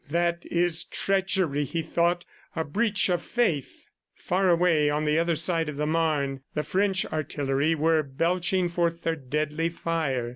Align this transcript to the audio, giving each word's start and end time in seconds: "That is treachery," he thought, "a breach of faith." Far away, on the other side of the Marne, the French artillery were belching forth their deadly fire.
"That 0.09 0.47
is 0.47 0.85
treachery," 0.85 1.63
he 1.63 1.83
thought, 1.83 2.25
"a 2.55 2.63
breach 2.65 3.07
of 3.07 3.21
faith." 3.21 3.87
Far 4.15 4.49
away, 4.49 4.89
on 4.89 5.03
the 5.05 5.19
other 5.19 5.35
side 5.35 5.69
of 5.69 5.75
the 5.77 5.85
Marne, 5.85 6.41
the 6.55 6.63
French 6.63 7.05
artillery 7.05 7.75
were 7.75 8.01
belching 8.01 8.67
forth 8.67 9.03
their 9.03 9.15
deadly 9.15 9.69
fire. 9.69 10.29